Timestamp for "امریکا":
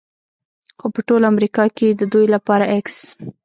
1.31-1.65